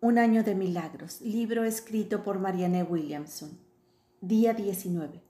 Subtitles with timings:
[0.00, 3.58] Un año de milagros, libro escrito por Marianne Williamson.
[4.20, 5.20] Día 19.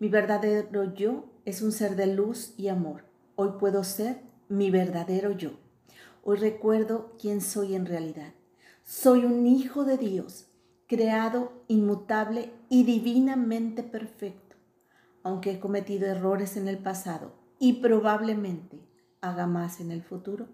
[0.00, 3.06] Mi verdadero yo es un ser de luz y amor.
[3.36, 4.20] Hoy puedo ser
[4.50, 5.52] mi verdadero yo.
[6.22, 8.34] Hoy recuerdo quién soy en realidad.
[8.84, 10.46] Soy un hijo de Dios,
[10.86, 14.56] creado, inmutable y divinamente perfecto.
[15.22, 18.78] Aunque he cometido errores en el pasado y probablemente
[19.22, 20.48] haga más en el futuro,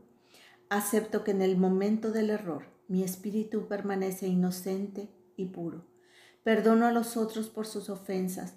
[0.69, 5.85] acepto que en el momento del error mi espíritu permanece inocente y puro.
[6.43, 8.55] Perdono a los otros por sus ofensas,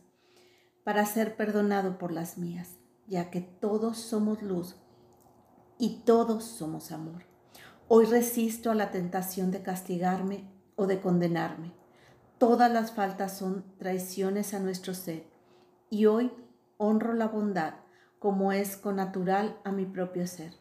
[0.83, 4.75] para ser perdonado por las mías, ya que todos somos luz
[5.77, 7.23] y todos somos amor.
[7.87, 11.73] Hoy resisto a la tentación de castigarme o de condenarme.
[12.37, 15.27] Todas las faltas son traiciones a nuestro ser
[15.89, 16.31] y hoy
[16.77, 17.75] honro la bondad
[18.17, 20.53] como es con natural a mi propio ser.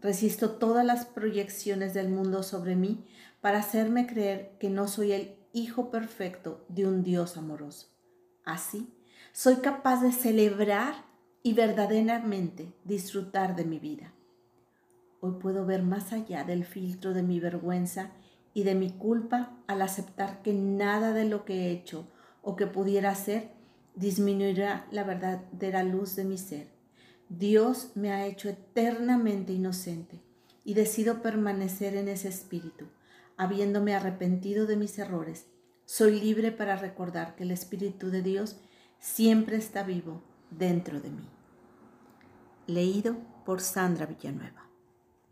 [0.00, 3.04] Resisto todas las proyecciones del mundo sobre mí
[3.40, 7.88] para hacerme creer que no soy el hijo perfecto de un Dios amoroso.
[8.44, 8.94] Así,
[9.32, 10.94] soy capaz de celebrar
[11.42, 14.12] y verdaderamente disfrutar de mi vida.
[15.20, 18.12] Hoy puedo ver más allá del filtro de mi vergüenza
[18.54, 22.06] y de mi culpa al aceptar que nada de lo que he hecho
[22.42, 23.50] o que pudiera hacer
[23.96, 26.77] disminuirá la verdadera luz de mi ser
[27.28, 30.22] Dios me ha hecho eternamente inocente
[30.64, 32.86] y decido permanecer en ese espíritu,
[33.36, 35.46] habiéndome arrepentido de mis errores.
[35.84, 38.56] Soy libre para recordar que el Espíritu de Dios
[38.98, 41.28] siempre está vivo dentro de mí.
[42.66, 44.67] Leído por Sandra Villanueva.